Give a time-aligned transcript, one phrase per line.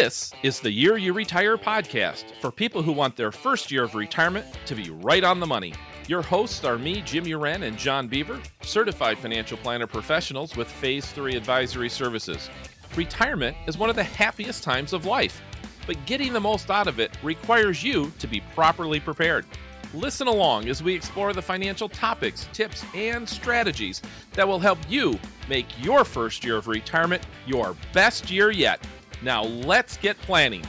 [0.00, 3.94] This is the Year You Retire podcast for people who want their first year of
[3.94, 5.74] retirement to be right on the money.
[6.08, 11.04] Your hosts are me, Jim Uren, and John Bever, certified financial planner professionals with Phase
[11.12, 12.48] 3 Advisory Services.
[12.96, 15.42] Retirement is one of the happiest times of life,
[15.86, 19.44] but getting the most out of it requires you to be properly prepared.
[19.92, 24.00] Listen along as we explore the financial topics, tips, and strategies
[24.32, 28.80] that will help you make your first year of retirement your best year yet.
[29.22, 30.62] Now let's get planning.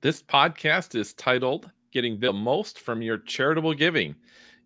[0.00, 4.14] This podcast is titled Getting the Most from Your Charitable Giving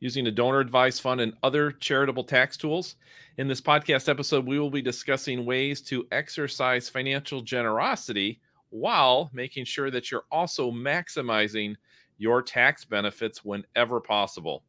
[0.00, 2.96] using a donor Advice fund and other charitable tax tools.
[3.38, 9.64] In this podcast episode, we will be discussing ways to exercise financial generosity while making
[9.64, 11.76] sure that you're also maximizing
[12.18, 14.64] your tax benefits whenever possible.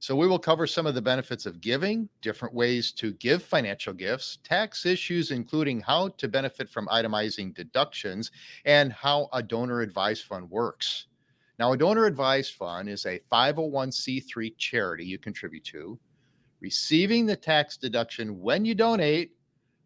[0.00, 3.92] So, we will cover some of the benefits of giving, different ways to give financial
[3.92, 8.30] gifts, tax issues, including how to benefit from itemizing deductions,
[8.64, 11.06] and how a donor advised fund works.
[11.58, 15.98] Now, a donor advised fund is a 501c3 charity you contribute to,
[16.60, 19.32] receiving the tax deduction when you donate,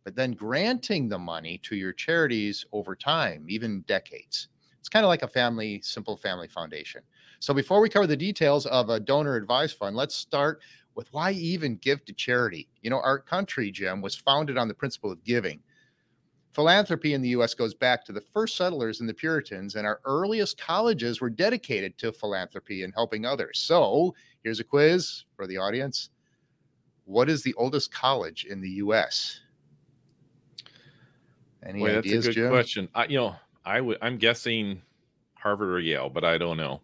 [0.04, 4.48] but then granting the money to your charities over time, even decades.
[4.78, 7.02] It's kind of like a family, simple family foundation.
[7.42, 10.62] So before we cover the details of a donor advised fund, let's start
[10.94, 12.68] with why even give to charity.
[12.82, 15.58] You know, our country, Jim, was founded on the principle of giving.
[16.52, 20.00] Philanthropy in the US goes back to the first settlers and the Puritans, and our
[20.04, 23.58] earliest colleges were dedicated to philanthropy and helping others.
[23.58, 26.10] So here's a quiz for the audience
[27.06, 29.40] What is the oldest college in the US?
[31.66, 32.50] Any Boy, ideas, that's a good Jim?
[32.50, 32.88] question.
[32.94, 33.98] I, you know, I would.
[34.00, 34.80] I'm guessing
[35.34, 36.80] Harvard or Yale, but I don't know.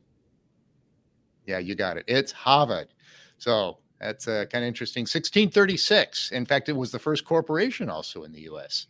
[1.49, 2.05] Yeah, you got it.
[2.07, 2.89] It's Harvard.
[3.39, 5.03] So that's uh, kind of interesting.
[5.03, 6.33] 1636.
[6.33, 8.89] In fact, it was the first corporation also in the U.S.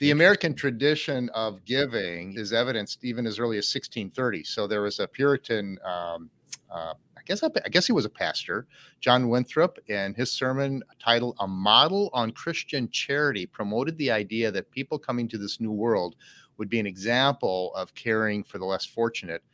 [0.00, 4.42] The American tradition of giving is evidenced even as early as 1630.
[4.42, 6.28] So there was a Puritan, um,
[6.74, 8.66] uh, I guess, I guess he was a pastor,
[9.00, 14.72] John Winthrop, and his sermon titled "A Model on Christian Charity" promoted the idea that
[14.72, 16.16] people coming to this new world
[16.58, 19.44] would be an example of caring for the less fortunate,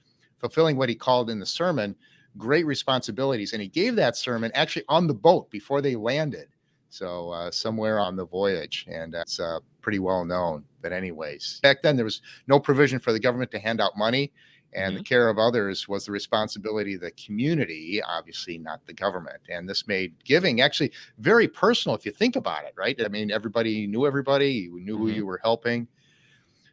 [0.41, 1.95] fulfilling what he called in the sermon
[2.39, 3.53] great responsibilities.
[3.53, 6.49] And he gave that sermon actually on the boat before they landed.
[6.93, 10.65] So uh, somewhere on the voyage, and that's uh, pretty well known.
[10.83, 14.31] But anyways, back then there was no provision for the government to hand out money,
[14.75, 14.99] and mm-hmm.
[14.99, 19.41] the care of others was the responsibility of the community, obviously not the government.
[19.49, 23.01] And this made giving actually very personal if you think about it, right?
[23.03, 25.03] I mean, everybody knew everybody, you knew mm-hmm.
[25.05, 25.89] who you were helping.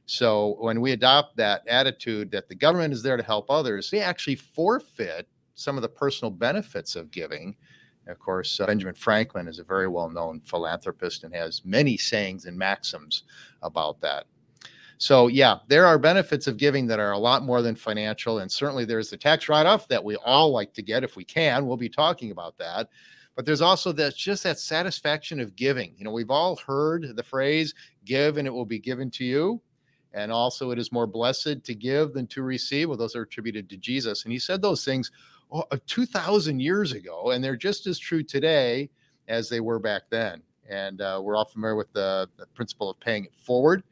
[0.05, 4.01] So when we adopt that attitude that the government is there to help others, they
[4.01, 7.55] actually forfeit some of the personal benefits of giving.
[8.07, 12.45] Of course, uh, Benjamin Franklin is a very well known philanthropist and has many sayings
[12.45, 13.23] and maxims
[13.61, 14.25] about that.
[14.97, 18.39] So, yeah, there are benefits of giving that are a lot more than financial.
[18.39, 21.23] And certainly there's the tax write off that we all like to get if we
[21.23, 21.65] can.
[21.65, 22.89] We'll be talking about that.
[23.35, 25.93] But there's also that just that satisfaction of giving.
[25.97, 29.61] You know, we've all heard the phrase, give and it will be given to you.
[30.13, 32.89] And also, it is more blessed to give than to receive.
[32.89, 34.23] Well, those are attributed to Jesus.
[34.23, 35.11] And he said those things
[35.87, 38.89] 2,000 years ago, and they're just as true today
[39.27, 40.41] as they were back then.
[40.69, 43.83] And uh, we're all familiar with the, the, principle of paying it forward.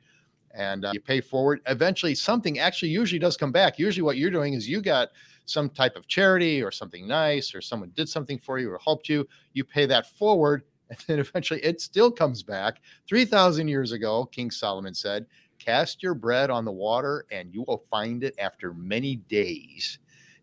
[0.53, 1.61] And uh, you pay forward.
[1.67, 3.79] Eventually, something actually usually does come back.
[3.79, 5.09] Usually, what you're doing is you got
[5.45, 9.09] some type of charity or something nice, or someone did something for you or helped
[9.09, 9.27] you.
[9.53, 12.81] You pay that forward, and then eventually it still comes back.
[13.07, 15.25] 3,000 years ago, King Solomon said,
[15.59, 19.99] Cast your bread on the water, and you will find it after many days.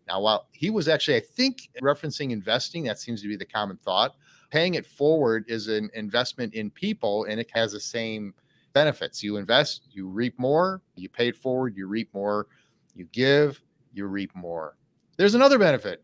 [0.07, 3.77] Now, while he was actually, I think, referencing investing, that seems to be the common
[3.77, 4.15] thought.
[4.51, 8.33] Paying it forward is an investment in people and it has the same
[8.73, 9.23] benefits.
[9.23, 10.81] You invest, you reap more.
[10.95, 12.47] You pay it forward, you reap more.
[12.93, 13.59] You give,
[13.93, 14.77] you reap more.
[15.17, 16.03] There's another benefit,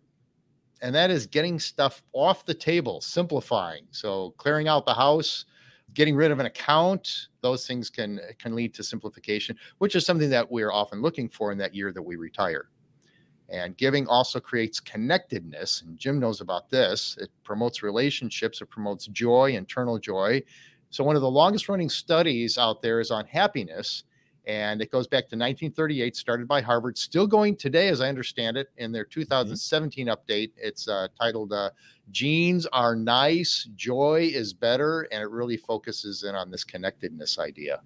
[0.82, 3.86] and that is getting stuff off the table, simplifying.
[3.92, 5.46] So, clearing out the house,
[5.94, 10.30] getting rid of an account, those things can can lead to simplification, which is something
[10.30, 12.70] that we're often looking for in that year that we retire.
[13.52, 15.84] And giving also creates connectedness.
[15.86, 17.18] And Jim knows about this.
[17.20, 20.42] It promotes relationships, it promotes joy, internal joy.
[20.90, 24.04] So, one of the longest running studies out there is on happiness.
[24.48, 28.58] And it goes back to 1938, started by Harvard, still going today, as I understand
[28.58, 30.14] it, in their 2017 mm-hmm.
[30.14, 30.52] update.
[30.58, 31.70] It's uh, titled uh,
[32.10, 35.04] Genes Are Nice, Joy is Better.
[35.12, 37.82] And it really focuses in on this connectedness idea.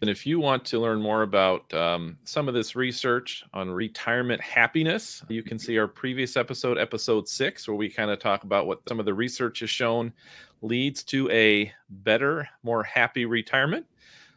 [0.00, 4.40] And if you want to learn more about um, some of this research on retirement
[4.40, 8.66] happiness, you can see our previous episode, episode six, where we kind of talk about
[8.66, 10.12] what some of the research has shown
[10.60, 13.86] leads to a better, more happy retirement.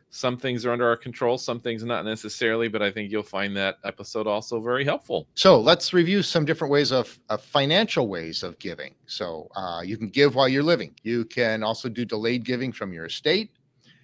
[0.10, 3.56] Some things are under our control, some things not necessarily, but I think you'll find
[3.58, 5.28] that episode also very helpful.
[5.36, 8.96] So let's review some different ways of, of financial ways of giving.
[9.08, 10.96] So uh, you can give while you're living.
[11.04, 13.52] You can also do delayed giving from your estate.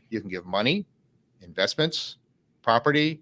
[0.09, 0.85] You can give money,
[1.41, 2.17] investments,
[2.61, 3.21] property,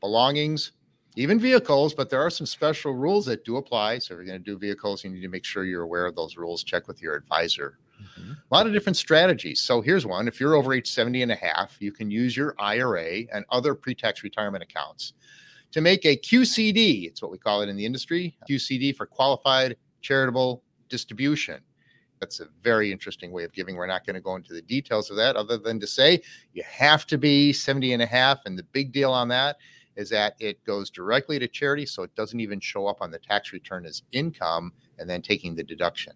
[0.00, 0.72] belongings,
[1.16, 3.98] even vehicles, but there are some special rules that do apply.
[3.98, 6.14] So if you're going to do vehicles, you need to make sure you're aware of
[6.14, 6.62] those rules.
[6.62, 7.78] Check with your advisor.
[8.00, 8.32] Mm-hmm.
[8.32, 9.60] A lot of different strategies.
[9.60, 10.28] So here's one.
[10.28, 13.74] If you're over age 70 and a half, you can use your IRA and other
[13.74, 15.12] pre-tax retirement accounts
[15.72, 17.06] to make a QCD.
[17.06, 21.60] It's what we call it in the industry, QCD for qualified charitable distribution.
[22.20, 23.76] That's a very interesting way of giving.
[23.76, 26.22] We're not going to go into the details of that other than to say
[26.52, 28.40] you have to be 70 and a half.
[28.44, 29.56] And the big deal on that
[29.96, 31.86] is that it goes directly to charity.
[31.86, 35.54] So it doesn't even show up on the tax return as income and then taking
[35.54, 36.12] the deduction.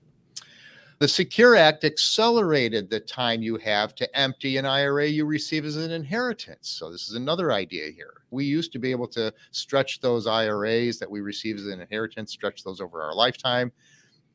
[1.01, 5.77] The Secure Act accelerated the time you have to empty an IRA you receive as
[5.77, 6.69] an inheritance.
[6.69, 8.23] So, this is another idea here.
[8.31, 12.31] We used to be able to stretch those IRAs that we receive as an inheritance,
[12.31, 13.73] stretch those over our lifetime.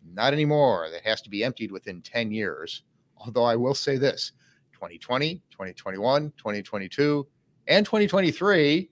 [0.06, 0.90] Not anymore.
[0.92, 2.84] That has to be emptied within 10 years.
[3.18, 4.32] Although I will say this
[4.74, 7.28] 2020, 2021, 2022,
[7.68, 8.90] and 2023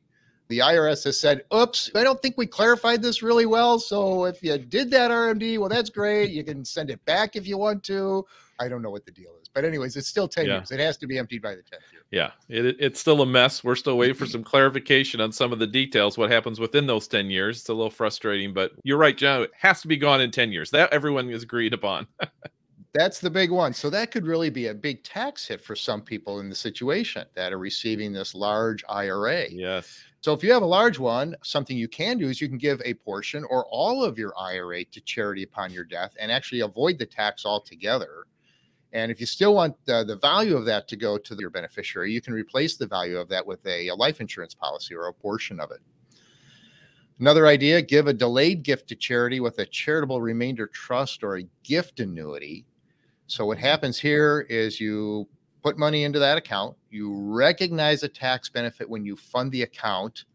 [0.49, 3.79] the IRS has said, oops, I don't think we clarified this really well.
[3.79, 6.31] So if you did that RMD, well, that's great.
[6.31, 8.25] You can send it back if you want to.
[8.59, 9.46] I don't know what the deal is.
[9.53, 10.57] But, anyways, it's still 10 yeah.
[10.57, 10.71] years.
[10.71, 12.01] It has to be emptied by the 10th year.
[12.11, 13.63] Yeah, it, it's still a mess.
[13.63, 17.07] We're still waiting for some clarification on some of the details, what happens within those
[17.07, 17.59] 10 years.
[17.59, 19.43] It's a little frustrating, but you're right, John.
[19.43, 20.71] It has to be gone in 10 years.
[20.71, 22.07] That everyone is agreed upon.
[22.93, 23.73] That's the big one.
[23.73, 27.25] So that could really be a big tax hit for some people in the situation
[27.35, 29.51] that are receiving this large IRA.
[29.51, 30.03] Yes.
[30.21, 32.81] So if you have a large one, something you can do is you can give
[32.83, 36.97] a portion or all of your IRA to charity upon your death and actually avoid
[36.97, 38.25] the tax altogether.
[38.97, 42.11] And if you still want the, the value of that to go to your beneficiary,
[42.11, 45.13] you can replace the value of that with a, a life insurance policy or a
[45.13, 45.81] portion of it.
[47.19, 51.47] Another idea give a delayed gift to charity with a charitable remainder trust or a
[51.63, 52.65] gift annuity.
[53.27, 55.27] So, what happens here is you
[55.61, 56.75] put money into that account.
[56.89, 60.25] You recognize a tax benefit when you fund the account,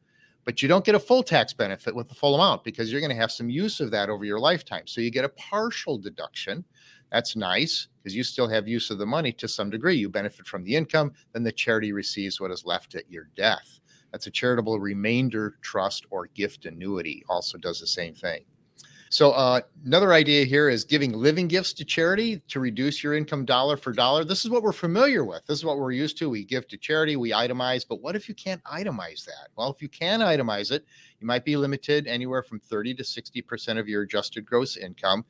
[0.44, 3.10] but you don't get a full tax benefit with the full amount because you're going
[3.10, 4.86] to have some use of that over your lifetime.
[4.86, 6.64] So you get a partial deduction.
[7.12, 9.96] That's nice because you still have use of the money to some degree.
[9.96, 13.80] You benefit from the income, then the charity receives what is left at your death.
[14.10, 18.44] That's a charitable remainder trust or gift annuity, also does the same thing.
[19.12, 23.44] So uh, another idea here is giving living gifts to charity to reduce your income
[23.44, 24.24] dollar for dollar.
[24.24, 25.46] This is what we're familiar with.
[25.46, 26.30] This is what we're used to.
[26.30, 27.84] We give to charity, we itemize.
[27.86, 29.48] But what if you can't itemize that?
[29.54, 30.86] Well, if you can itemize it,
[31.20, 35.26] you might be limited anywhere from 30 to 60% of your adjusted gross income.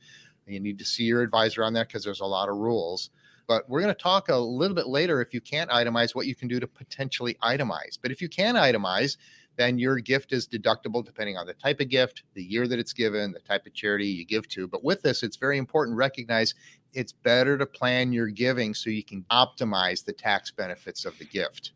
[0.47, 3.09] You need to see your advisor on that because there's a lot of rules.
[3.47, 6.35] But we're going to talk a little bit later if you can't itemize what you
[6.35, 7.97] can do to potentially itemize.
[8.01, 9.17] But if you can itemize,
[9.57, 12.93] then your gift is deductible depending on the type of gift, the year that it's
[12.93, 14.67] given, the type of charity you give to.
[14.67, 16.55] But with this, it's very important to recognize
[16.93, 21.25] it's better to plan your giving so you can optimize the tax benefits of the
[21.25, 21.73] gift.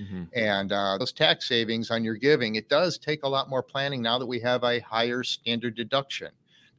[0.00, 0.24] Mm-hmm.
[0.34, 4.00] And uh, those tax savings on your giving, it does take a lot more planning
[4.00, 6.28] now that we have a higher standard deduction.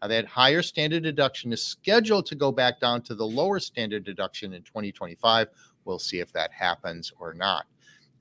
[0.02, 4.06] Now, that higher standard deduction is scheduled to go back down to the lower standard
[4.06, 5.48] deduction in 2025.
[5.84, 7.66] We'll see if that happens or not.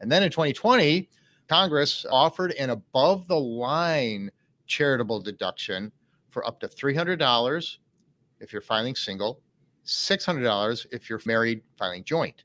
[0.00, 1.08] And then in 2020,
[1.48, 4.30] Congress offered an above the line
[4.66, 5.92] charitable deduction
[6.28, 7.76] for up to $300
[8.40, 9.40] if you're filing single,
[9.84, 12.44] $600 if you're married filing joint.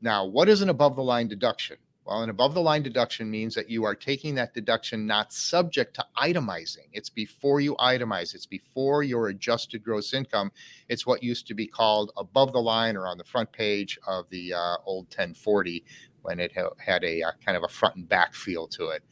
[0.00, 1.76] Now, what is an above the line deduction?
[2.04, 5.94] Well, an above the line deduction means that you are taking that deduction not subject
[5.94, 6.88] to itemizing.
[6.92, 10.50] It's before you itemize, it's before your adjusted gross income.
[10.88, 14.28] It's what used to be called above the line or on the front page of
[14.30, 15.84] the uh, old 1040
[16.22, 18.88] when it ha- had a, a uh, kind of a front and back feel to
[18.88, 19.04] it.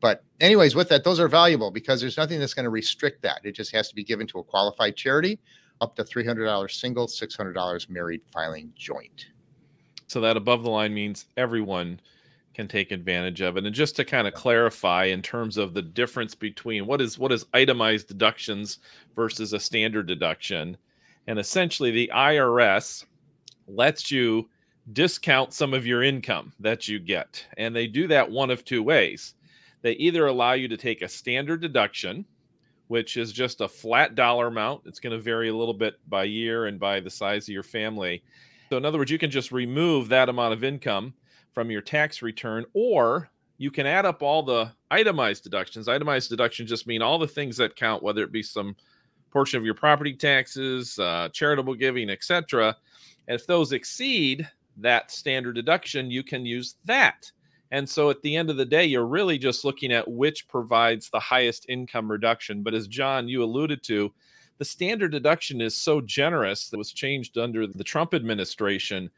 [0.00, 3.40] But, anyways, with that, those are valuable because there's nothing that's going to restrict that.
[3.44, 5.38] It just has to be given to a qualified charity,
[5.80, 9.26] up to $300 single, $600 married filing joint.
[10.08, 12.00] So that above the line means everyone
[12.54, 13.64] can take advantage of it.
[13.64, 17.32] And just to kind of clarify in terms of the difference between what is what
[17.32, 18.78] is itemized deductions
[19.14, 20.76] versus a standard deduction,
[21.26, 23.04] and essentially the IRS
[23.66, 24.48] lets you
[24.92, 27.46] discount some of your income that you get.
[27.56, 29.34] And they do that one of two ways.
[29.82, 32.24] They either allow you to take a standard deduction,
[32.88, 34.82] which is just a flat dollar amount.
[34.86, 37.62] It's going to vary a little bit by year and by the size of your
[37.62, 38.22] family.
[38.70, 41.14] So, in other words, you can just remove that amount of income,
[41.52, 45.88] from your tax return, or you can add up all the itemized deductions.
[45.88, 48.74] Itemized deductions just mean all the things that count, whether it be some
[49.30, 52.76] portion of your property taxes, uh, charitable giving, etc.
[53.28, 57.30] And if those exceed that standard deduction, you can use that.
[57.70, 61.08] And so at the end of the day, you're really just looking at which provides
[61.08, 62.62] the highest income reduction.
[62.62, 64.12] But as John, you alluded to,
[64.58, 69.10] the standard deduction is so generous that was changed under the Trump administration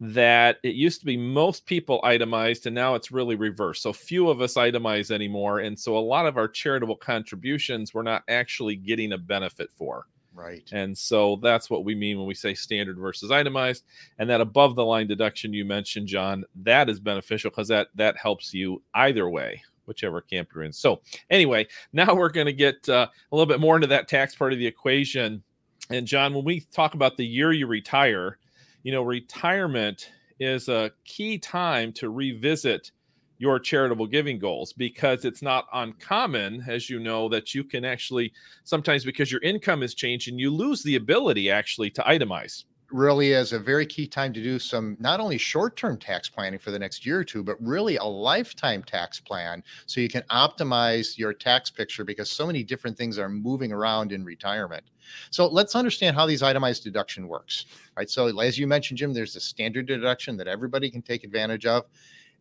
[0.00, 3.82] that it used to be most people itemized and now it's really reversed.
[3.82, 5.60] So few of us itemize anymore.
[5.60, 10.06] And so a lot of our charitable contributions we're not actually getting a benefit for.
[10.32, 10.66] Right.
[10.72, 13.84] And so that's what we mean when we say standard versus itemized.
[14.18, 18.16] And that above the line deduction you mentioned, John, that is beneficial because that that
[18.16, 20.72] helps you either way, whichever camp you're in.
[20.72, 24.34] So anyway, now we're going to get uh, a little bit more into that tax
[24.34, 25.42] part of the equation.
[25.90, 28.38] And John, when we talk about the year you retire,
[28.82, 32.90] you know, retirement is a key time to revisit
[33.38, 38.32] your charitable giving goals because it's not uncommon, as you know, that you can actually
[38.64, 43.52] sometimes because your income is changing, you lose the ability actually to itemize really is
[43.52, 47.06] a very key time to do some not only short-term tax planning for the next
[47.06, 51.70] year or two but really a lifetime tax plan so you can optimize your tax
[51.70, 54.84] picture because so many different things are moving around in retirement.
[55.30, 57.66] So let's understand how these itemized deduction works
[57.96, 58.08] right?
[58.08, 61.84] So as you mentioned jim there's a standard deduction that everybody can take advantage of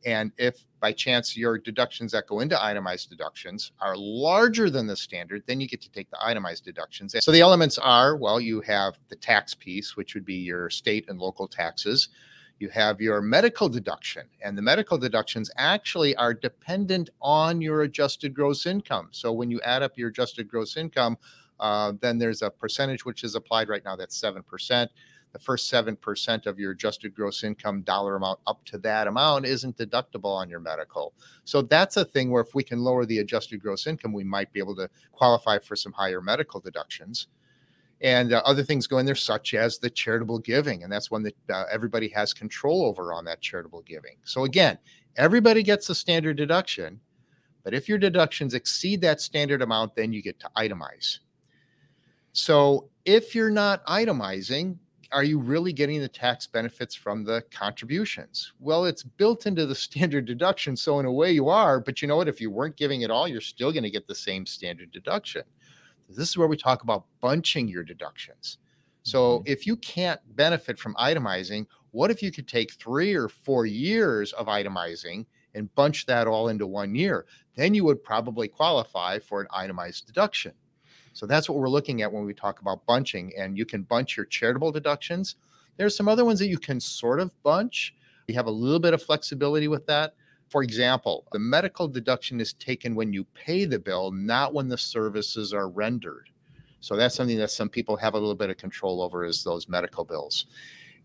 [0.06, 4.96] and if by chance your deductions that go into itemized deductions are larger than the
[4.96, 7.16] standard, then you get to take the itemized deductions.
[7.20, 11.06] So the elements are well, you have the tax piece, which would be your state
[11.10, 12.10] and local taxes.
[12.60, 18.34] You have your medical deduction, and the medical deductions actually are dependent on your adjusted
[18.34, 19.08] gross income.
[19.12, 21.18] So when you add up your adjusted gross income,
[21.60, 24.88] uh, then there's a percentage which is applied right now that's 7%
[25.32, 29.78] the first 7% of your adjusted gross income dollar amount up to that amount isn't
[29.78, 31.14] deductible on your medical.
[31.44, 34.52] So that's a thing where if we can lower the adjusted gross income, we might
[34.52, 37.28] be able to qualify for some higher medical deductions.
[38.02, 40.84] And uh, other things go in there, such as the charitable giving.
[40.84, 44.16] And that's one that uh, everybody has control over on that charitable giving.
[44.24, 44.78] So again,
[45.18, 47.00] everybody gets a standard deduction.
[47.64, 51.20] But if your deductions exceed that standard amount, then you get to itemize.
[52.32, 54.78] So if you're not itemizing,
[55.12, 58.54] are you really getting the tax benefits from the contributions?
[58.60, 60.76] Well, it's built into the standard deduction.
[60.76, 61.80] So, in a way, you are.
[61.80, 62.28] But you know what?
[62.28, 65.44] If you weren't giving it all, you're still going to get the same standard deduction.
[66.10, 68.58] This is where we talk about bunching your deductions.
[69.04, 69.52] So, mm-hmm.
[69.52, 74.34] if you can't benefit from itemizing, what if you could take three or four years
[74.34, 75.26] of itemizing
[75.56, 77.26] and bunch that all into one year?
[77.56, 80.54] Then you would probably qualify for an itemized deduction.
[81.20, 83.34] So that's what we're looking at when we talk about bunching.
[83.38, 85.36] And you can bunch your charitable deductions.
[85.76, 87.94] There's some other ones that you can sort of bunch.
[88.30, 90.14] You have a little bit of flexibility with that.
[90.48, 94.78] For example, the medical deduction is taken when you pay the bill, not when the
[94.78, 96.30] services are rendered.
[96.80, 99.68] So that's something that some people have a little bit of control over is those
[99.68, 100.46] medical bills.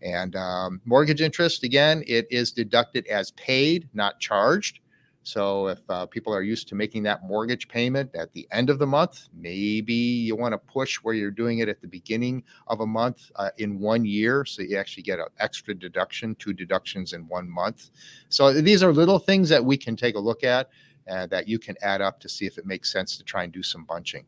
[0.01, 4.79] And um, mortgage interest, again, it is deducted as paid, not charged.
[5.25, 8.77] So if uh, people are used to making that mortgage payment at the end of
[8.77, 12.81] the month, maybe you want to push where you're doing it at the beginning of
[12.81, 14.45] a month uh, in one year.
[14.45, 17.89] So you actually get an extra deduction, two deductions in one month.
[18.29, 20.69] So these are little things that we can take a look at
[21.09, 23.51] uh, that you can add up to see if it makes sense to try and
[23.51, 24.27] do some bunching.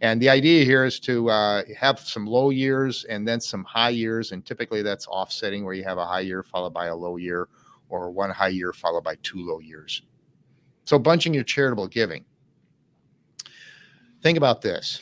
[0.00, 3.90] And the idea here is to uh, have some low years and then some high
[3.90, 4.30] years.
[4.30, 7.48] And typically that's offsetting where you have a high year followed by a low year
[7.88, 10.02] or one high year followed by two low years.
[10.84, 12.24] So, bunching your charitable giving.
[14.22, 15.00] Think about this.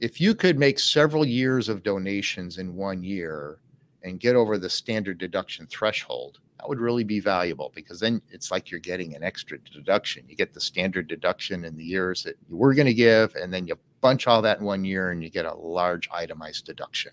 [0.00, 3.58] If you could make several years of donations in one year
[4.02, 8.50] and get over the standard deduction threshold, that would really be valuable because then it's
[8.50, 10.24] like you're getting an extra deduction.
[10.28, 13.52] You get the standard deduction in the years that you were going to give, and
[13.52, 17.12] then you bunch all that in one year and you get a large itemized deduction.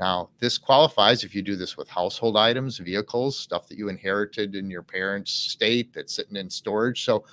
[0.00, 4.56] Now, this qualifies if you do this with household items, vehicles, stuff that you inherited
[4.56, 7.04] in your parents' state that's sitting in storage.
[7.04, 7.24] So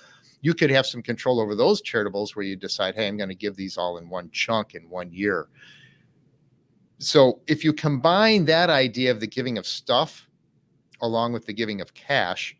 [0.42, 3.34] you could have some control over those charitables where you decide, hey, I'm going to
[3.34, 5.48] give these all in one chunk in one year.
[6.98, 10.28] So if you combine that idea of the giving of stuff
[11.00, 12.56] along with the giving of cash,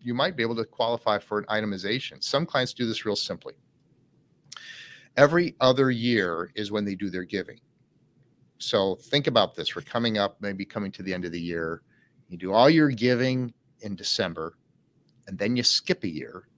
[0.00, 2.22] you might be able to qualify for an itemization.
[2.24, 3.54] Some clients do this real simply.
[5.16, 7.60] Every other year is when they do their giving.
[8.62, 9.74] So think about this.
[9.74, 11.82] We're coming up, maybe coming to the end of the year.
[12.28, 14.56] You do all your giving in December,
[15.26, 16.48] and then you skip a year.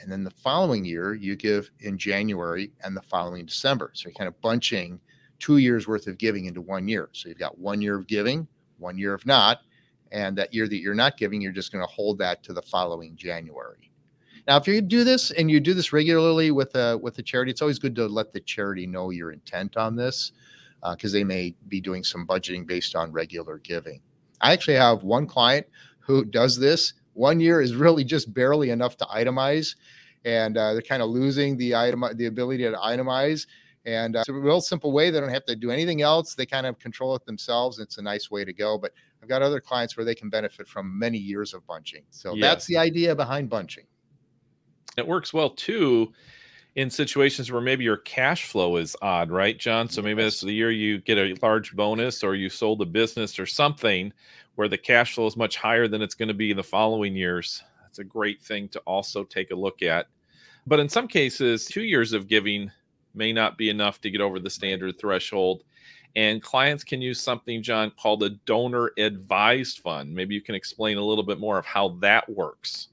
[0.00, 3.90] And then the following year, you give in January and the following December.
[3.94, 5.00] So you're kind of bunching
[5.38, 7.08] two years worth of giving into one year.
[7.12, 9.60] So you've got one year of giving, one year of not.
[10.12, 12.62] And that year that you're not giving, you're just going to hold that to the
[12.62, 13.90] following January.
[14.46, 17.50] Now, if you do this and you do this regularly with a with a charity,
[17.50, 20.32] it's always good to let the charity know your intent on this
[20.90, 24.00] because uh, they may be doing some budgeting based on regular giving.
[24.40, 25.66] I actually have one client
[25.98, 26.94] who does this.
[27.14, 29.74] One year is really just barely enough to itemize,
[30.24, 33.46] and uh, they're kind of losing the item the ability to itemize.
[33.84, 35.10] And uh, it's a real simple way.
[35.10, 36.34] They don't have to do anything else.
[36.34, 37.78] They kind of control it themselves.
[37.78, 38.76] It's a nice way to go.
[38.76, 38.92] But
[39.22, 42.02] I've got other clients where they can benefit from many years of bunching.
[42.10, 42.42] So yes.
[42.42, 43.86] that's the idea behind bunching.
[44.98, 46.12] It works well too
[46.78, 49.88] in situations where maybe your cash flow is odd, right, John?
[49.88, 52.86] So maybe this is the year you get a large bonus or you sold a
[52.86, 54.12] business or something
[54.54, 57.16] where the cash flow is much higher than it's going to be in the following
[57.16, 57.64] years.
[57.82, 60.06] That's a great thing to also take a look at.
[60.68, 62.70] But in some cases, two years of giving
[63.12, 65.64] may not be enough to get over the standard threshold.
[66.14, 70.14] And clients can use something, John, called a donor advised fund.
[70.14, 72.90] Maybe you can explain a little bit more of how that works.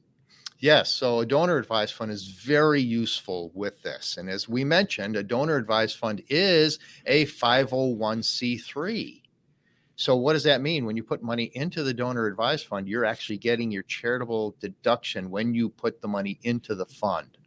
[0.65, 0.89] Yes.
[0.89, 4.17] So a donor advised fund is very useful with this.
[4.17, 9.21] And as we mentioned, a donor advised fund is a 501c3.
[9.95, 10.83] So what does that mean?
[10.83, 15.29] When you put money into the donor advised fund, you're actually getting your charitable deduction
[15.29, 17.37] when you put the money into the fund.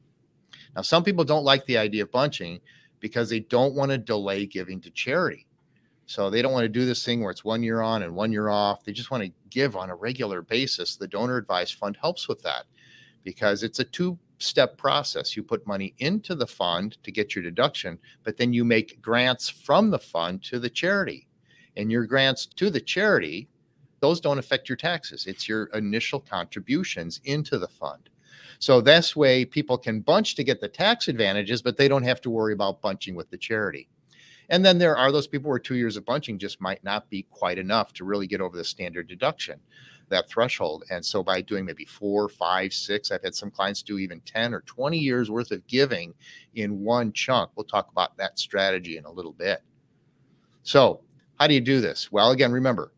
[0.76, 2.60] Now, some people don't like the idea of bunching
[3.00, 5.48] because they don't want to delay giving to charity.
[6.06, 8.30] So they don't want to do this thing where it's one year on and one
[8.30, 8.84] year off.
[8.84, 10.94] They just want to give on a regular basis.
[10.94, 12.66] The donor advised fund helps with that
[13.28, 15.37] because it's a two step process.
[15.37, 19.50] You put money into the fund to get your deduction, but then you make grants
[19.50, 21.28] from the fund to the charity.
[21.76, 23.47] And your grants to the charity,
[24.00, 25.26] those don't affect your taxes.
[25.26, 28.08] It's your initial contributions into the fund.
[28.61, 32.23] So this way people can bunch to get the tax advantages, but they don't have
[32.23, 33.90] to worry about bunching with the charity.
[34.49, 37.26] And then there are those people where two years of bunching just might not be
[37.28, 39.61] quite enough to really get over the standard deduction
[40.08, 40.84] that threshold.
[40.90, 44.54] And so by doing maybe four, five, six, I've had some clients do even 10
[44.54, 46.14] or 20 years worth of giving
[46.54, 47.50] in one chunk.
[47.56, 49.62] We'll talk about that strategy in a little bit.
[50.62, 51.00] So,
[51.38, 52.10] how do you do this?
[52.10, 52.92] Well, again, remember,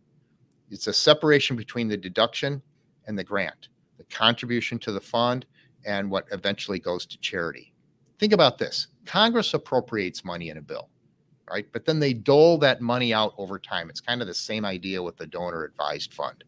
[0.70, 2.62] it's a separation between the deduction
[3.07, 3.68] and the grant,
[3.99, 5.46] the contribution to the fund,
[5.85, 7.73] and what eventually goes to charity.
[8.18, 10.88] Think about this Congress appropriates money in a bill,
[11.51, 11.66] right?
[11.73, 13.90] But then they dole that money out over time.
[13.90, 16.44] It's kind of the same idea with the donor advised fund.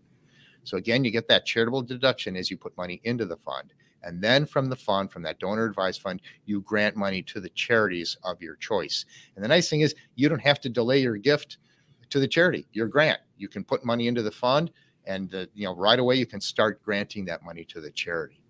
[0.64, 3.72] So again, you get that charitable deduction as you put money into the fund.
[4.04, 7.50] And then from the fund, from that donor advised fund, you grant money to the
[7.50, 9.04] charities of your choice.
[9.36, 11.58] And the nice thing is, you don't have to delay your gift
[12.10, 13.20] to the charity, your grant.
[13.36, 14.70] You can put money into the fund,
[15.04, 18.40] and the, you know right away you can start granting that money to the charity.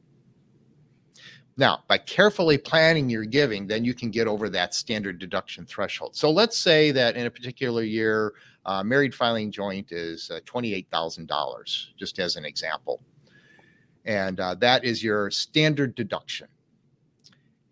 [1.58, 6.16] Now, by carefully planning your giving, then you can get over that standard deduction threshold.
[6.16, 8.32] So let's say that in a particular year,
[8.64, 13.02] uh, married filing joint is uh, $28,000, just as an example.
[14.04, 16.48] And uh, that is your standard deduction.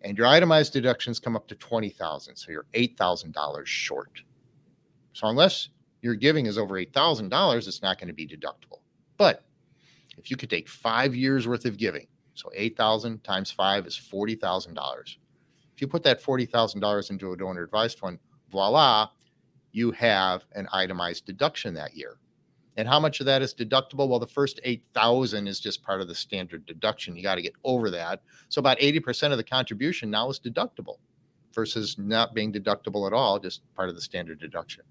[0.01, 4.21] And your itemized deductions come up to 20,000, so you're $8,000 short.
[5.13, 5.69] So unless
[6.01, 8.79] your giving is over $8,000, it's not going to be deductible.
[9.17, 9.43] But
[10.17, 15.17] if you could take 5 years worth of giving so 8,000 times 5 is $40,000.
[15.75, 19.09] If you put that $40,000 into a donor advised fund, voila,
[19.71, 22.17] you have an itemized deduction that year.
[22.77, 24.07] And how much of that is deductible?
[24.07, 27.15] Well, the first 8,000 is just part of the standard deduction.
[27.15, 28.21] You got to get over that.
[28.49, 30.97] So about 80% of the contribution now is deductible
[31.53, 34.83] versus not being deductible at all, just part of the standard deduction.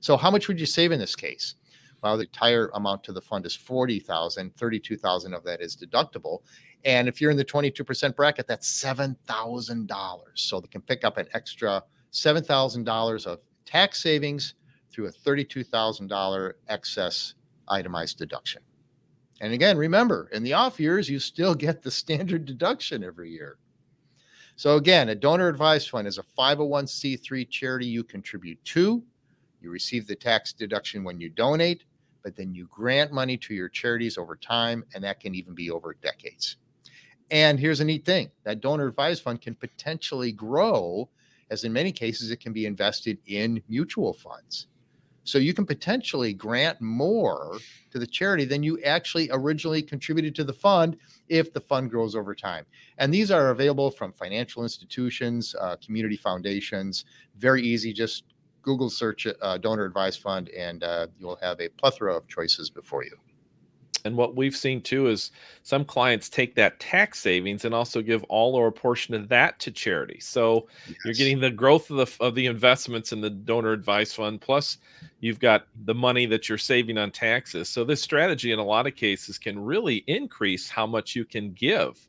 [0.00, 1.56] So how much would you save in this case?
[2.02, 6.42] Well, the entire amount to the fund is 40,000, 32,000 of that is deductible.
[6.84, 10.20] And if you're in the 22% bracket, that's $7,000.
[10.34, 14.54] So they can pick up an extra $7,000 of tax savings
[14.90, 17.34] through a $32,000 excess
[17.68, 18.62] itemized deduction.
[19.40, 23.58] And again, remember, in the off years, you still get the standard deduction every year.
[24.56, 29.02] So again, a donor advised fund is a 501c3 charity you contribute to.
[29.60, 31.84] You receive the tax deduction when you donate,
[32.22, 35.70] but then you grant money to your charities over time, and that can even be
[35.70, 36.56] over decades.
[37.30, 41.10] And here's a neat thing that donor advised fund can potentially grow,
[41.50, 44.68] as in many cases, it can be invested in mutual funds.
[45.24, 47.58] So you can potentially grant more
[47.90, 50.96] to the charity than you actually originally contributed to the fund
[51.28, 52.64] if the fund grows over time.
[52.98, 57.06] And these are available from financial institutions, uh, community foundations.
[57.36, 57.92] Very easy.
[57.92, 58.22] Just
[58.62, 63.04] Google search uh, donor advised fund, and uh, you'll have a plethora of choices before
[63.04, 63.16] you.
[64.06, 65.30] And what we've seen too is
[65.62, 69.58] some clients take that tax savings and also give all or a portion of that
[69.60, 70.18] to charity.
[70.20, 70.96] So yes.
[71.04, 74.78] you're getting the growth of the of the investments in the donor advice fund plus
[75.20, 77.68] you've got the money that you're saving on taxes.
[77.68, 81.52] So this strategy in a lot of cases can really increase how much you can
[81.52, 82.06] give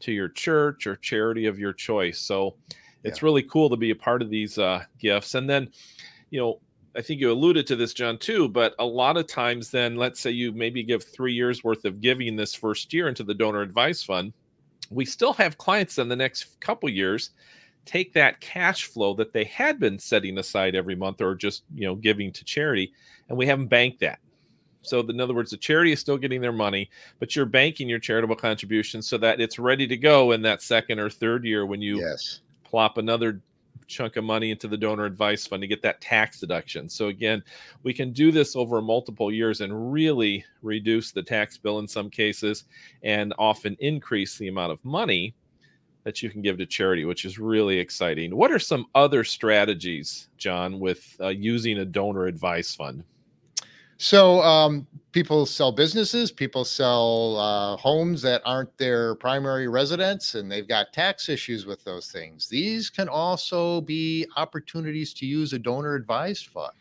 [0.00, 2.18] to your church or charity of your choice.
[2.18, 2.56] So
[3.04, 3.26] it's yeah.
[3.26, 5.34] really cool to be a part of these uh, gifts.
[5.34, 5.70] And then,
[6.30, 6.60] you know,
[6.96, 10.20] I think you alluded to this, John, too, but a lot of times, then let's
[10.20, 13.62] say you maybe give three years worth of giving this first year into the donor
[13.62, 14.32] advice fund.
[14.90, 17.30] We still have clients in the next couple years
[17.84, 21.86] take that cash flow that they had been setting aside every month or just you
[21.86, 22.92] know giving to charity
[23.28, 24.18] and we haven't banked that
[24.82, 27.98] so in other words the charity is still getting their money but you're banking your
[27.98, 31.80] charitable contributions so that it's ready to go in that second or third year when
[31.80, 32.40] you yes.
[32.64, 33.40] plop another
[33.90, 36.88] chunk of money into the donor advice fund to get that tax deduction.
[36.88, 37.42] So again,
[37.82, 42.08] we can do this over multiple years and really reduce the tax bill in some
[42.08, 42.64] cases
[43.02, 45.34] and often increase the amount of money
[46.04, 48.34] that you can give to charity, which is really exciting.
[48.34, 53.04] What are some other strategies, John, with uh, using a donor advice fund?
[54.02, 60.50] So um, people sell businesses, people sell uh, homes that aren't their primary residence, and
[60.50, 62.48] they've got tax issues with those things.
[62.48, 66.72] These can also be opportunities to use a donor advised fund.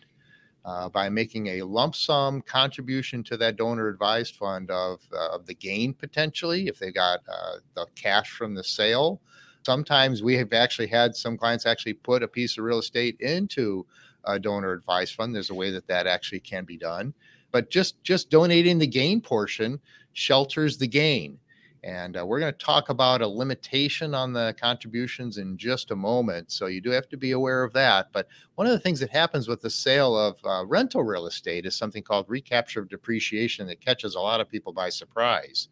[0.63, 5.45] Uh, by making a lump sum contribution to that donor advised fund of, uh, of
[5.45, 9.19] the gain potentially if they got uh, the cash from the sale.
[9.65, 13.85] Sometimes we have actually had some clients actually put a piece of real estate into
[14.35, 15.33] a donor advice fund.
[15.33, 17.13] There's a way that that actually can be done,
[17.51, 19.79] but just just donating the gain portion
[20.13, 21.39] shelters the gain.
[21.83, 25.95] And uh, we're going to talk about a limitation on the contributions in just a
[25.95, 26.51] moment.
[26.51, 28.09] So you do have to be aware of that.
[28.11, 31.65] But one of the things that happens with the sale of uh, rental real estate
[31.65, 35.69] is something called recapture of depreciation that catches a lot of people by surprise.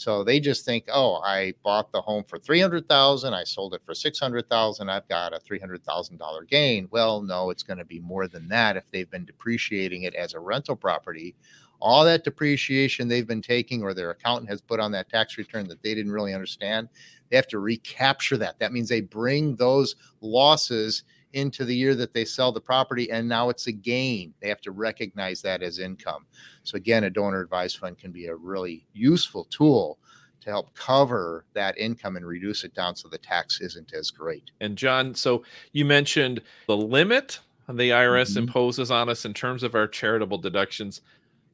[0.00, 3.92] So they just think, oh, I bought the home for 300,000, I sold it for
[3.92, 6.88] 600,000, I've got a $300,000 gain.
[6.90, 10.32] Well, no, it's going to be more than that if they've been depreciating it as
[10.32, 11.34] a rental property.
[11.80, 15.68] All that depreciation they've been taking or their accountant has put on that tax return
[15.68, 16.88] that they didn't really understand,
[17.28, 18.58] they have to recapture that.
[18.58, 23.28] That means they bring those losses into the year that they sell the property and
[23.28, 24.34] now it's a gain.
[24.40, 26.26] They have to recognize that as income.
[26.62, 29.98] So again, a donor advised fund can be a really useful tool
[30.40, 34.50] to help cover that income and reduce it down so the tax isn't as great.
[34.60, 37.40] And John, so you mentioned the limit
[37.76, 38.40] the IRS mm-hmm.
[38.40, 41.02] imposes on us in terms of our charitable deductions.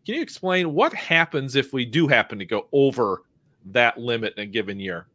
[0.05, 3.23] Can you explain what happens if we do happen to go over
[3.67, 5.07] that limit in a given year?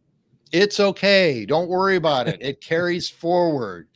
[0.52, 1.46] It's okay.
[1.46, 2.42] Don't worry about it.
[2.42, 3.88] It carries forward.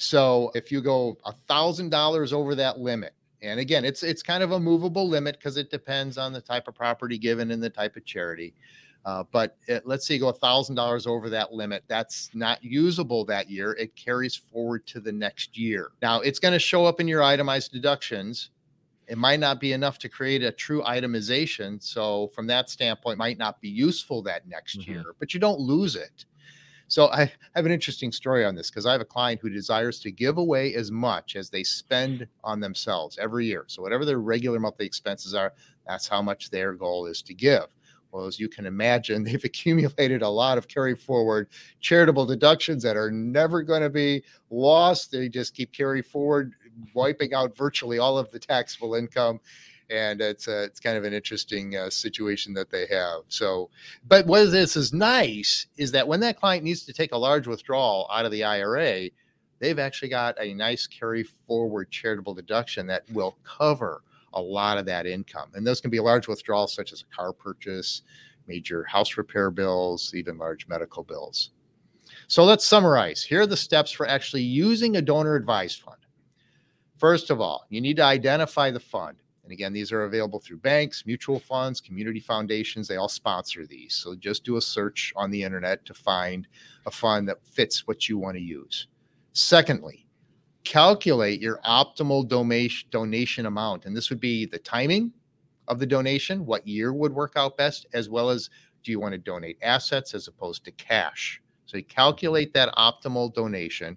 [0.00, 4.42] So if you go a thousand dollars over that limit, and again, it's it's kind
[4.42, 7.68] of a movable limit because it depends on the type of property given and the
[7.68, 8.54] type of charity.
[9.04, 12.64] Uh, but it, let's say you go a thousand dollars over that limit, that's not
[12.64, 13.72] usable that year.
[13.72, 15.90] It carries forward to the next year.
[16.00, 18.50] Now it's going to show up in your itemized deductions.
[19.06, 21.82] It might not be enough to create a true itemization.
[21.82, 24.92] So from that standpoint, might not be useful that next mm-hmm.
[24.92, 26.24] year, but you don't lose it.
[26.90, 30.00] So I have an interesting story on this because I have a client who desires
[30.00, 33.64] to give away as much as they spend on themselves every year.
[33.68, 35.52] So whatever their regular monthly expenses are,
[35.86, 37.66] that's how much their goal is to give.
[38.10, 41.46] Well, as you can imagine, they've accumulated a lot of carry forward
[41.78, 45.12] charitable deductions that are never going to be lost.
[45.12, 46.54] They just keep carry forward,
[46.92, 49.38] wiping out virtually all of the taxable income
[49.90, 53.22] and it's a, it's kind of an interesting uh, situation that they have.
[53.28, 53.70] So,
[54.06, 57.46] but what this is nice is that when that client needs to take a large
[57.46, 59.10] withdrawal out of the IRA,
[59.58, 64.86] they've actually got a nice carry forward charitable deduction that will cover a lot of
[64.86, 68.02] that income, and those can be large withdrawals such as a car purchase,
[68.46, 71.50] major house repair bills, even large medical bills.
[72.28, 73.22] So let's summarize.
[73.22, 75.96] Here are the steps for actually using a donor advised fund.
[76.98, 79.16] First of all, you need to identify the fund.
[79.50, 82.86] And again, these are available through banks, mutual funds, community foundations.
[82.86, 83.96] They all sponsor these.
[83.96, 86.46] So just do a search on the internet to find
[86.86, 88.86] a fund that fits what you want to use.
[89.32, 90.06] Secondly,
[90.62, 93.86] calculate your optimal donation amount.
[93.86, 95.12] And this would be the timing
[95.66, 98.50] of the donation, what year would work out best, as well as
[98.84, 101.42] do you want to donate assets as opposed to cash?
[101.66, 103.96] So you calculate that optimal donation,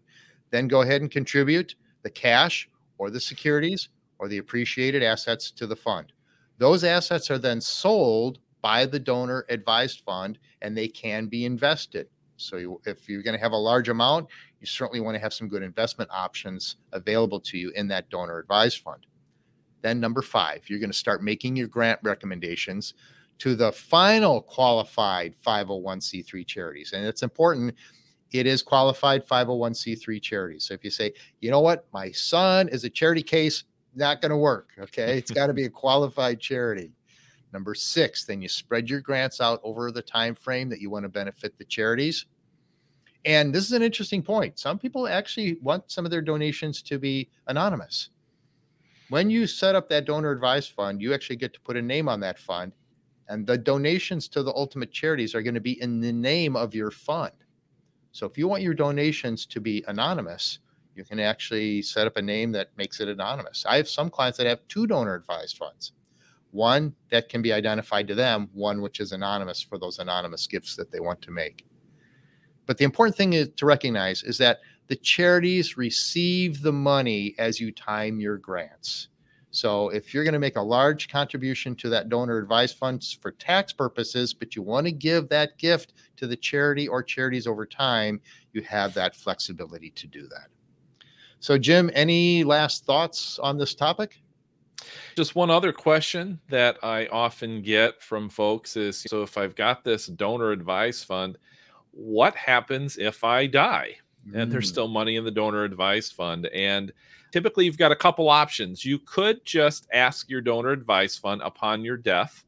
[0.49, 3.89] then go ahead and contribute the cash or the securities
[4.23, 6.13] or the appreciated assets to the fund.
[6.57, 12.07] Those assets are then sold by the donor advised fund and they can be invested.
[12.37, 14.27] So, you, if you're going to have a large amount,
[14.61, 18.39] you certainly want to have some good investment options available to you in that donor
[18.39, 19.05] advised fund.
[19.81, 22.93] Then, number five, you're going to start making your grant recommendations
[23.39, 26.93] to the final qualified 501c3 charities.
[26.93, 27.75] And it's important,
[28.31, 30.63] it is qualified 501c3 charities.
[30.63, 34.31] So if you say, you know what, my son is a charity case, not going
[34.31, 34.69] to work.
[34.79, 35.17] Okay.
[35.17, 36.91] It's got to be a qualified charity.
[37.51, 41.03] Number six, then you spread your grants out over the time frame that you want
[41.03, 42.25] to benefit the charities.
[43.25, 44.59] And this is an interesting point.
[44.59, 48.09] Some people actually want some of their donations to be anonymous.
[49.09, 52.09] When you set up that donor advised fund, you actually get to put a name
[52.09, 52.73] on that fund,
[53.29, 56.73] and the donations to the ultimate charities are going to be in the name of
[56.73, 57.31] your fund.
[58.11, 60.59] So if you want your donations to be anonymous,
[60.95, 63.65] you can actually set up a name that makes it anonymous.
[63.67, 65.93] I have some clients that have two donor advised funds
[66.53, 70.75] one that can be identified to them, one which is anonymous for those anonymous gifts
[70.75, 71.65] that they want to make.
[72.67, 77.59] But the important thing is to recognize is that the charities receive the money as
[77.59, 79.09] you time your grants.
[79.49, 83.31] So if you're going to make a large contribution to that donor advised funds for
[83.31, 87.65] tax purposes, but you want to give that gift to the charity or charities over
[87.65, 90.47] time, you have that flexibility to do that.
[91.43, 94.21] So, Jim, any last thoughts on this topic?
[95.17, 99.83] Just one other question that I often get from folks is so if I've got
[99.83, 101.37] this donor advice fund,
[101.91, 103.97] what happens if I die?
[104.33, 104.71] And there's mm.
[104.71, 106.45] still money in the donor advice fund.
[106.53, 106.93] And
[107.33, 108.85] typically, you've got a couple options.
[108.85, 112.45] You could just ask your donor advice fund upon your death.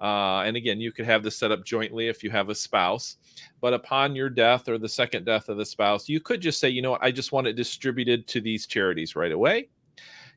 [0.00, 3.18] Uh, and again, you could have this set up jointly if you have a spouse.
[3.60, 6.68] But upon your death or the second death of the spouse, you could just say,
[6.68, 9.68] you know what, I just want it distributed to these charities right away.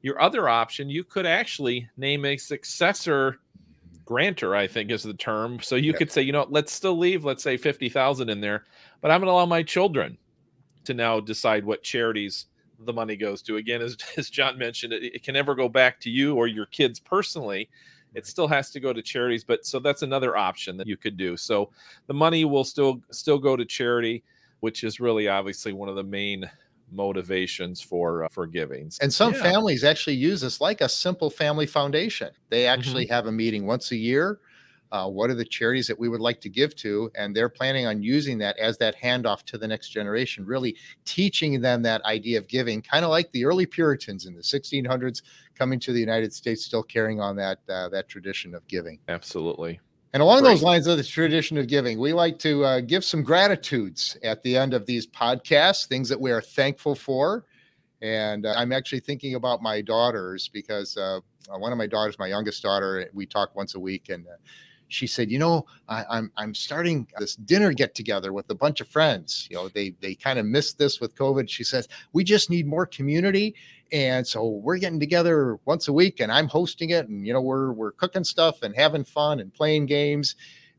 [0.02, 3.40] Your other option, you could actually name a successor
[4.06, 5.60] grantor, I think is the term.
[5.62, 5.98] So you yeah.
[5.98, 8.66] could say, you know, let's still leave, let's say 50,000 in there,
[9.02, 10.18] but I'm going to allow my children
[10.86, 12.46] to now decide what charities
[12.80, 13.58] the money goes to.
[13.58, 16.68] Again, as, as John mentioned, it, it can never go back to you or your
[16.68, 17.70] kids personally.
[18.16, 21.18] It still has to go to charities, but so that's another option that you could
[21.18, 21.38] do.
[21.38, 21.72] So
[22.08, 24.24] the money will still still go to charity,
[24.62, 26.50] which is really obviously one of the main
[26.92, 28.92] motivations for uh, for giving.
[29.02, 29.42] And some yeah.
[29.42, 32.32] families actually use this like a simple family foundation.
[32.50, 33.14] They actually mm-hmm.
[33.14, 34.40] have a meeting once a year.
[34.92, 37.12] Uh, what are the charities that we would like to give to?
[37.16, 41.60] And they're planning on using that as that handoff to the next generation, really teaching
[41.60, 45.22] them that idea of giving, kind of like the early Puritans in the 1600s
[45.56, 49.00] coming to the United States, still carrying on that uh, that tradition of giving.
[49.08, 49.80] Absolutely.
[50.14, 50.52] And along Great.
[50.52, 54.42] those lines of the tradition of giving, we like to uh, give some gratitudes at
[54.44, 57.44] the end of these podcasts, things that we are thankful for.
[58.02, 61.20] And uh, I'm actually thinking about my daughters because uh,
[61.50, 64.38] one of my daughters, my youngest daughter, we talk once a week, and uh,
[64.88, 68.56] she said, "You know, I, am I'm, I'm starting this dinner get together with a
[68.56, 69.48] bunch of friends.
[69.50, 72.68] You know, they they kind of missed this with COVID." She says, "We just need
[72.68, 73.56] more community,
[73.92, 77.42] and so we're getting together once a week and i'm hosting it and you know
[77.42, 80.36] we're we're cooking stuff and having fun and playing games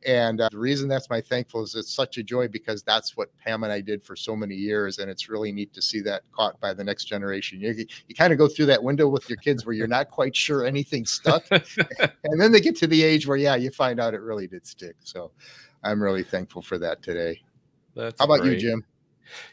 [0.07, 3.29] and uh, the reason that's my thankful is it's such a joy because that's what
[3.39, 6.23] pam and i did for so many years and it's really neat to see that
[6.33, 7.61] caught by the next generation.
[7.61, 7.75] You,
[8.07, 10.65] you kind of go through that window with your kids where you're not quite sure
[10.65, 14.21] anything stuck and then they get to the age where yeah you find out it
[14.21, 14.95] really did stick.
[15.01, 15.33] So
[15.83, 17.43] i'm really thankful for that today.
[17.95, 18.53] That's how about great.
[18.55, 18.85] you jim?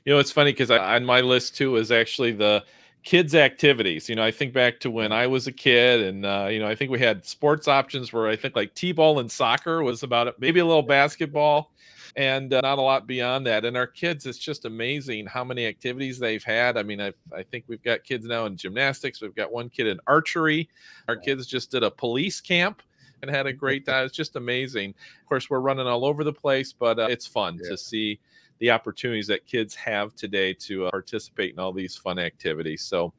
[0.06, 2.64] You know it's funny because on my list too is actually the
[3.04, 4.10] kids activities.
[4.10, 6.68] You know i think back to when i was a kid and uh, you know
[6.68, 10.28] i think we had sports options where i think like t-ball and soccer was about
[10.28, 11.74] it maybe a little basketball
[12.16, 13.66] and uh, not a lot beyond that.
[13.66, 16.78] And our kids it's just amazing how many activities they've had.
[16.78, 19.22] I mean i i think we've got kids now in gymnastics.
[19.22, 20.70] We've got one kid in archery.
[21.08, 22.82] Our kids just did a police camp
[23.22, 24.06] and had a great time.
[24.06, 24.92] It's just amazing.
[25.22, 27.72] Of course we're running all over the place but uh, it's fun yeah.
[27.72, 28.20] to see
[28.64, 32.82] the opportunities that kids have today to uh, participate in all these fun activities.
[32.82, 33.12] So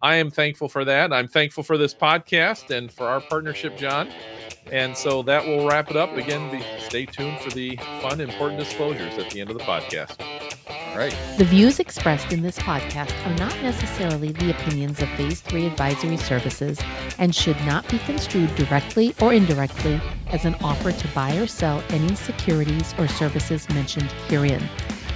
[0.00, 1.12] I am thankful for that.
[1.12, 4.08] I'm thankful for this podcast and for our partnership, John.
[4.70, 6.16] And so that will wrap it up.
[6.16, 10.55] Again, be, stay tuned for the fun, important disclosures at the end of the podcast.
[10.96, 11.14] Right.
[11.36, 16.16] The views expressed in this podcast are not necessarily the opinions of Phase 3 Advisory
[16.16, 16.80] Services
[17.18, 21.82] and should not be construed directly or indirectly as an offer to buy or sell
[21.90, 24.62] any securities or services mentioned herein.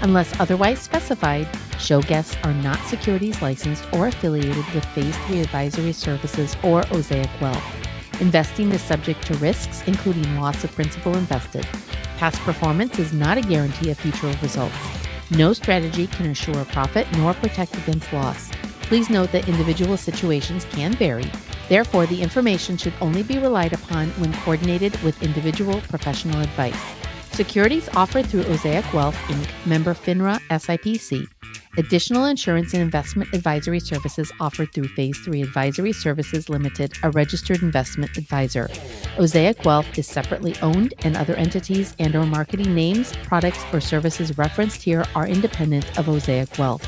[0.02, 5.92] Unless otherwise specified, show guests are not securities licensed or affiliated with Phase 3 Advisory
[5.92, 7.64] Services or Osaic Wealth.
[8.20, 11.64] Investing is subject to risks, including loss of principal invested.
[12.18, 14.76] Past performance is not a guarantee of future results.
[15.30, 18.50] No strategy can assure a profit nor protect against loss.
[18.82, 21.30] Please note that individual situations can vary.
[21.68, 26.80] Therefore, the information should only be relied upon when coordinated with individual professional advice.
[27.30, 31.28] Securities offered through Osaic Wealth Inc., member FINRA SIPC.
[31.78, 37.62] Additional insurance and investment advisory services offered through Phase 3 Advisory Services Limited, a registered
[37.62, 38.66] investment advisor.
[39.16, 44.36] Osaic Wealth is separately owned and other entities and or marketing names, products or services
[44.36, 46.84] referenced here are independent of Osaic Wealth.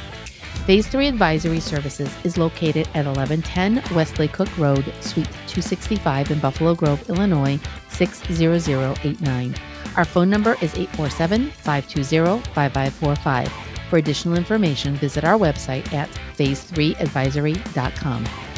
[0.67, 6.41] Phase 3 Advisory Services is located at 1110 West Lake Cook Road, Suite 265 in
[6.41, 9.55] Buffalo Grove, Illinois 60089.
[9.97, 13.72] Our phone number is 847 520 5545.
[13.93, 18.52] For additional information, visit our website at phase3advisory.com.